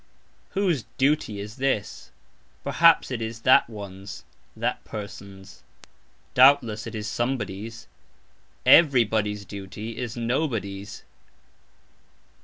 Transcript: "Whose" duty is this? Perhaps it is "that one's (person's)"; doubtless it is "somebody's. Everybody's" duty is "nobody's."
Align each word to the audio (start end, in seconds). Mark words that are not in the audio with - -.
"Whose" 0.57 0.85
duty 0.97 1.39
is 1.39 1.57
this? 1.57 2.09
Perhaps 2.63 3.11
it 3.11 3.21
is 3.21 3.41
"that 3.41 3.69
one's 3.69 4.23
(person's)"; 4.83 5.61
doubtless 6.33 6.87
it 6.87 6.95
is 6.95 7.07
"somebody's. 7.07 7.85
Everybody's" 8.65 9.45
duty 9.45 9.99
is 9.99 10.17
"nobody's." 10.17 11.03